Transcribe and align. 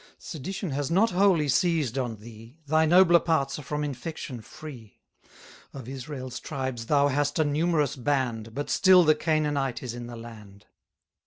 Sedition 0.17 0.71
has 0.71 0.89
not 0.89 1.11
wholly 1.11 1.47
seized 1.47 1.95
on 1.95 2.15
thee, 2.15 2.57
Thy 2.65 2.87
nobler 2.87 3.19
parts 3.19 3.59
are 3.59 3.61
from 3.61 3.83
infection 3.83 4.41
free. 4.41 4.99
Of 5.75 5.87
Israel's 5.87 6.39
tribes 6.39 6.87
thou 6.87 7.09
hast 7.09 7.37
a 7.37 7.43
numerous 7.45 7.95
band, 7.95 8.55
But 8.55 8.71
still 8.71 9.03
the 9.03 9.13
Canaanite 9.13 9.83
is 9.83 9.93
in 9.93 10.07
the 10.07 10.15
land. 10.15 10.65